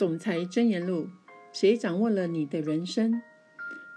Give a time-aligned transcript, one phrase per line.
[0.00, 1.10] 总裁箴言录：
[1.52, 3.20] 谁掌握了你的人生？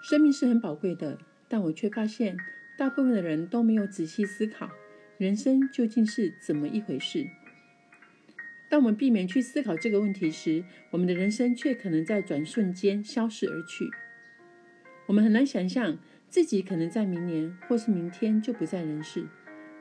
[0.02, 1.18] 生命是很宝贵的，
[1.48, 2.36] 但我却发现，
[2.78, 4.70] 大部分的人都没有仔细思考，
[5.18, 7.26] 人生究竟是怎么一回事。
[8.70, 13.90] 当我们避免去思考这个问题时，我们的人生却可能在转瞬间消逝而去。
[15.06, 15.98] 我们很难想象
[16.28, 19.26] 自己可能在明年或是明天就不在人世。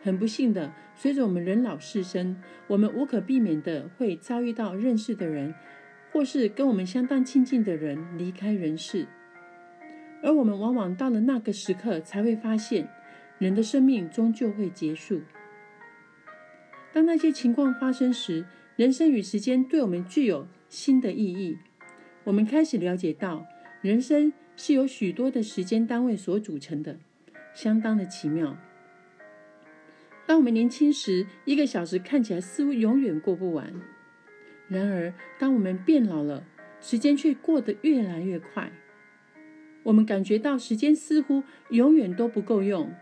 [0.05, 5.55] 很不幸的，随着我们人老事生，我们无可避免的会遭遇到认识的人，
[6.13, 9.07] 或是跟我们相当亲近的人离开人世。
[10.23, 12.89] 而我们往往到了那个时刻，才会发现，
[13.39, 15.23] 人的生命终究会结束。
[16.93, 18.45] 当那些情况发生时，
[18.77, 21.59] 人生与时间对我们具有新的意义。
[22.25, 23.45] 我们开始了解到，
[23.81, 26.99] 人生是由许多的时间单位所组成的，
[27.53, 28.57] 相当的奇妙。
[30.25, 33.67] 当我们年轻时，一个小时看起来似乎永远过不完；
[34.73, 36.45] 然而，当我们变老了，
[36.81, 38.73] 时间却过得越来越快。
[39.85, 42.93] 我们感觉到时间似乎永远都不够用，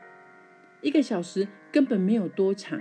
[0.82, 2.80] 一个小时根本没有多长。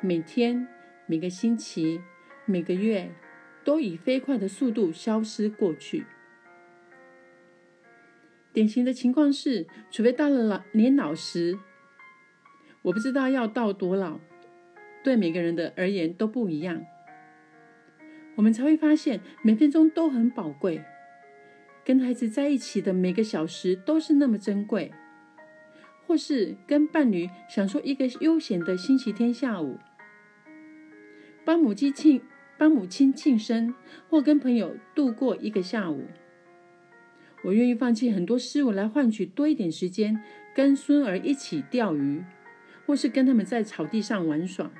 [0.00, 0.66] 每天。
[1.04, 2.00] 每个星期、
[2.46, 3.10] 每个月，
[3.64, 6.06] 都以飞快的速度消失过去。
[8.52, 11.58] 典型的情况是，除非到了老年老时，
[12.82, 14.20] 我不知道要到多老，
[15.02, 16.82] 对每个人的而言都不一样。
[18.34, 20.82] 我们才会发现，每分钟都很宝贵，
[21.84, 24.90] 跟孩子在一起的每个小时都是那么珍贵，
[26.06, 29.78] 或是跟伴侣享受一个悠闲的星期天下午。
[31.44, 32.22] 帮母亲庆
[32.56, 33.74] 帮母亲庆生，
[34.08, 36.06] 或跟朋友度过一个下午，
[37.44, 40.22] 我愿意放弃很多事物来换取多一点时间
[40.54, 42.22] 跟孙儿一起钓鱼，
[42.86, 44.70] 或是跟他们在草地上玩耍。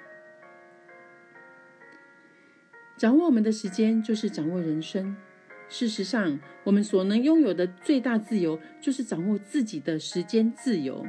[3.02, 5.16] 掌握我们的时间，就是掌握人生。
[5.68, 11.04] 事实上，我们所能拥有的最大自由，就是掌握自己的时间自由。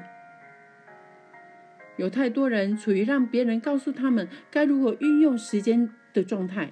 [1.97, 6.71] 有太多人处于让别人告诉他们该如何运用时间的状态，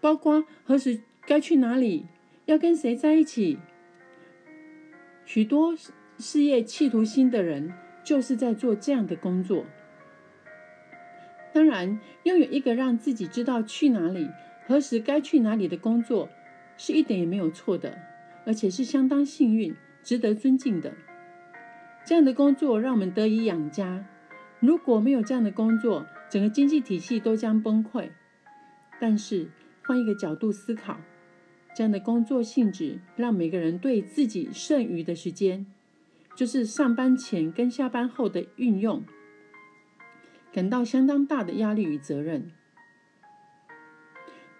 [0.00, 2.06] 包括何时该去哪里，
[2.44, 3.58] 要跟谁在一起。
[5.24, 5.74] 许多
[6.18, 7.72] 事业企图心的人
[8.04, 9.66] 就是在做这样的工作。
[11.58, 14.28] 当然，拥有一个让自己知道去哪里、
[14.68, 16.28] 何时该去哪里的工作，
[16.76, 17.98] 是一点也没有错的，
[18.46, 19.74] 而且是相当幸运、
[20.04, 20.94] 值得尊敬的。
[22.06, 24.06] 这样的工作让我们得以养家。
[24.60, 28.10] 如果没有这样的工作，整个经济体系都将崩溃。
[29.00, 29.48] 但是
[29.82, 31.00] 换一个角度思考，
[31.74, 35.66] 这样的工作性质让每个人对自己剩余的时间，
[36.36, 39.02] 就是上班前跟下班后的运用，
[40.52, 42.50] 感到相当大的压力与责任。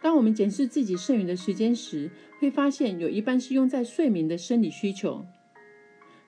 [0.00, 5.26] 当我们检视自己剩余的时间时，会发现有一半是用在睡眠的生理需求。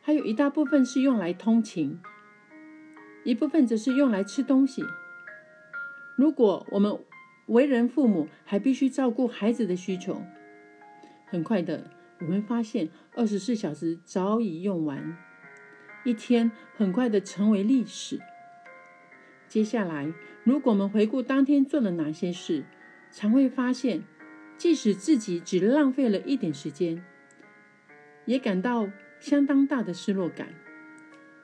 [0.03, 2.01] 还有一大部分是用来通勤，
[3.23, 4.83] 一部分则是用来吃东西。
[6.17, 6.99] 如果我们
[7.47, 10.23] 为人父母，还必须照顾孩子的需求，
[11.27, 15.17] 很快的，我们发现二十四小时早已用完，
[16.05, 18.19] 一天很快的成为历史。
[19.51, 20.11] 接下来，
[20.45, 22.65] 如果我们回顾当天做了哪些事，
[23.13, 24.03] 常会发现，
[24.57, 27.05] 即使自己只浪费了一点时间，
[28.25, 28.89] 也感到。
[29.21, 30.49] 相当大的失落感，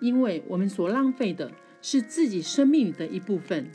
[0.01, 1.53] 因为我们所浪费的
[1.83, 3.71] 是自己生命的一部分。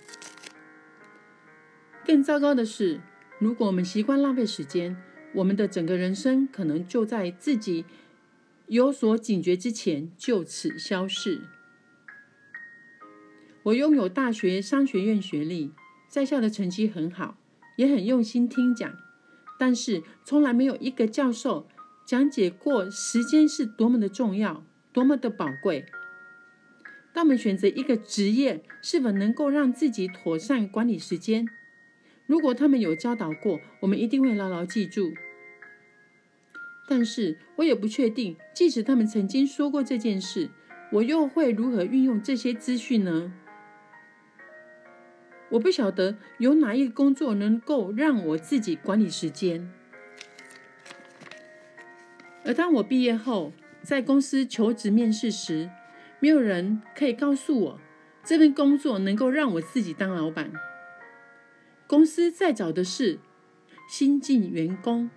[2.03, 3.00] 更糟糕的是，
[3.38, 4.98] 如果我们习惯浪费时间，
[5.36, 7.86] 我们的整个人生可能就在自己
[8.66, 11.42] 有所警觉之前就此消逝。
[13.63, 15.72] 我拥有大学商学院学历，
[16.07, 17.38] 在校的成绩很好，
[17.77, 18.97] 也很用心听讲，
[19.59, 21.67] 但是从来没有一个教授。
[22.03, 25.85] 讲解过时间是多么的重要，多么的宝贵。
[27.13, 31.47] 当我们选择一个职业，是否能够让自己妥善管理时间？
[32.25, 35.13] 如果他们有教导过，我们一定会牢牢记住。
[36.89, 40.50] 但是我也不确定，即使他们曾经说过这件事，
[40.94, 43.31] 我又会如何运用这些资讯呢？
[45.51, 49.71] 我不晓得有哪一个工作能够让我自己管理时间。
[52.44, 53.53] 而当我毕业后，
[53.83, 55.69] 在公司求职面试时，
[56.19, 57.80] 没有人可以告诉我
[58.24, 60.51] 这份工作能够让我自己当老板。
[61.86, 63.19] 公司在找的是
[63.89, 65.09] 新进员工，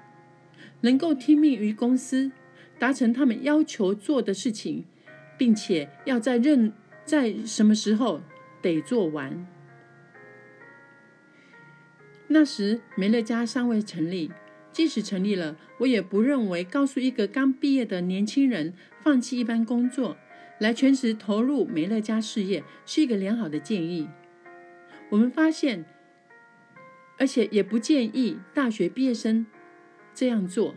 [0.80, 2.32] 能够听命于公司，
[2.78, 4.84] 达成他们要求做的事情，
[5.38, 6.72] 并且要在任
[7.04, 8.20] 在什么时候
[8.60, 9.46] 得做完。
[12.34, 14.32] 那时美乐家尚未成立，
[14.72, 20.16] 即使成立了，我也不认为告诉一个刚毕业的年轻人放弃一般工作，
[20.58, 24.08] 来全职投入美乐家事业是一个良好的建议。
[25.10, 25.84] 我们发现，
[27.18, 29.46] 而且也不建议大学毕业生
[30.12, 30.74] 这样做。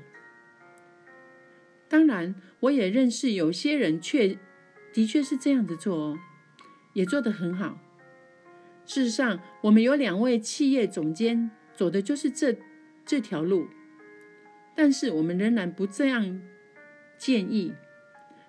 [1.89, 4.37] 当然，我也认识有些人却
[4.93, 6.19] 的确是这样子做哦，
[6.93, 7.79] 也做得很好。
[8.87, 12.57] 事实上，我们有两位企业总监走的就是这
[13.05, 13.67] 这条路，
[14.73, 16.41] 但是我们仍然不这样
[17.19, 17.73] 建议。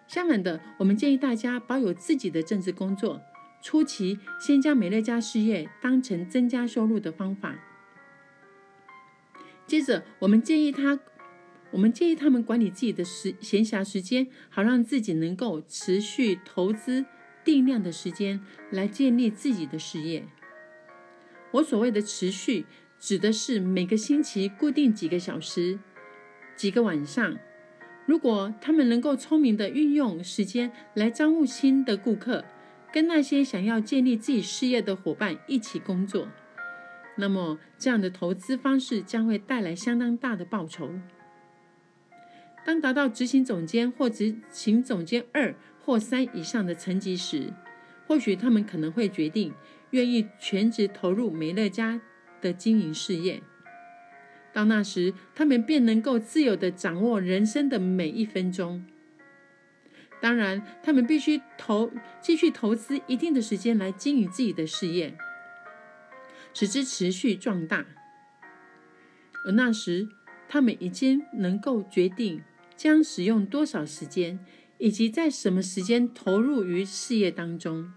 [0.07, 3.21] 相反的，我们建议大家保有自己的政治工作，
[3.61, 7.59] 初期先将美乐家事业当成增加收入的方法。
[9.67, 11.01] 接着，我们建议他。
[11.71, 17.05] 我们建议他们管理自己的时闲暇时间，好让自己能够持续投资
[17.49, 18.41] 定量的时间
[18.71, 20.27] 来建立自己的事业。
[21.53, 22.67] 我所谓的持续，
[22.99, 25.79] 指的是每个星期固定几个小时、
[26.55, 27.39] 几个晚上。
[28.05, 32.45] 如果他们能够聪明的运用时间来招募新的顾客，
[32.93, 36.29] 跟那些想要建立自己事业的伙伴一起工作，
[37.17, 40.91] 那么这样的投资方式将会带来相当大的报酬。
[42.67, 45.55] 当达到执行总监或执行总监二
[45.89, 47.51] 或三以上的层级时，
[48.07, 49.55] 或许他们可能会决定
[49.93, 51.99] 愿意全职投入美乐家
[52.43, 53.43] 的经营事业。
[54.53, 58.85] 到那时，他们便能够自由地掌握人生的每一分钟。
[60.21, 65.17] 当然，他们必须投继续投资一定的时间来经营自己的事业，
[66.53, 67.87] 使之持续壮大。
[69.47, 70.07] 而那时，
[70.51, 72.43] 他们已经能够决定。
[72.77, 74.39] 将使用多少时间，
[74.79, 77.93] 以及在什么时间投入于事业当中？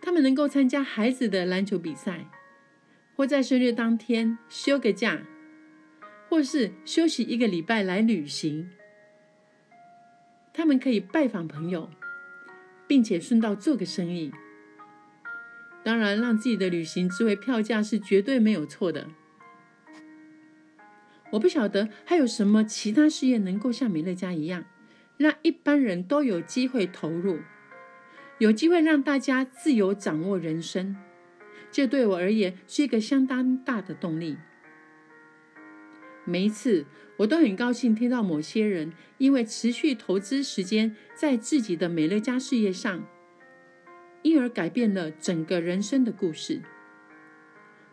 [0.00, 2.30] 他们能够参加孩子的篮球比赛，
[3.14, 5.22] 或在生日当天休个假，
[6.28, 8.70] 或是休息一个礼拜来旅行。
[10.52, 11.90] 他们可以拜访朋友，
[12.86, 14.32] 并且顺道做个生意。
[15.82, 19.08] 当然，让自己的旅行作为票价是绝对没有错的。
[21.32, 24.64] 我不晓得还有什么其他事业能够像美乐家一样，
[25.16, 27.40] 让一般人都有机会投入，
[28.38, 30.96] 有机会让大家自由掌握人生。
[31.70, 34.36] 这对我而言是一个相当大的动力。
[36.24, 36.86] 每一次，
[37.18, 43.06] 我都很高兴听到某些人因为持续投资时间在自己的美乐家事业上，
[44.22, 46.62] 因而改变了整个人生的故事。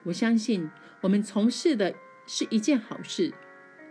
[0.03, 0.69] 我相信
[1.01, 1.95] 我们从事的。
[2.25, 3.33] 是一件好事，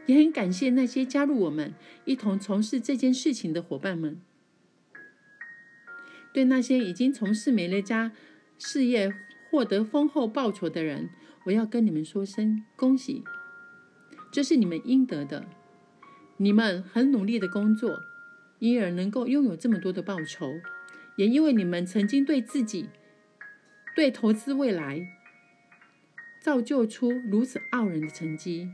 [0.07, 4.21] 也很感谢那些加入我们一同从事这件事情的伙伴们。
[6.33, 8.13] 对那些已经从事美乐家
[8.59, 9.13] 事业
[9.51, 11.11] 获得丰厚报酬的人，
[11.45, 13.23] 我要跟你们说声恭喜，
[14.33, 15.47] 这是你们应得的。
[16.39, 18.01] 你们很努力的工作，
[18.59, 20.55] 因而能够拥有这么多的报酬，
[21.17, 22.89] 也因为你们曾经对自己、
[23.95, 25.19] 对投资未来。
[26.41, 28.69] 造就出如此傲人的成绩。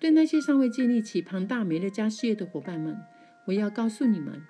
[0.00, 2.96] 对那些尚未建立起庞大美乐家事业的伙伴们，
[3.44, 4.42] 我要告诉你们，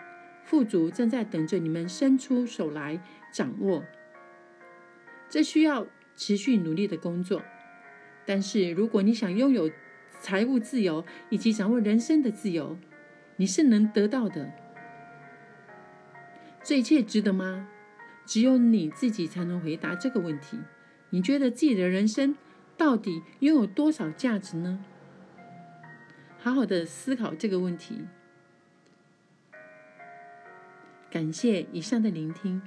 [0.44, 3.02] 富足正在等着你们伸出手来
[3.32, 3.84] 掌握。
[5.28, 7.42] 这需要持续努力的工作。
[8.24, 9.68] 但是，如果你想拥有
[10.20, 12.78] 财务自由以及掌握人生的自由，
[13.36, 14.52] 你是能得到的。
[16.62, 17.68] 这一切值得吗？
[18.24, 20.60] 只有你自己才能回答这个问题。
[21.08, 22.36] 你觉得自己的人生
[22.76, 24.84] 到底拥有多少价值呢？
[26.42, 28.06] 好好的思考这个问题。
[31.10, 32.62] 感谢以上的聆听。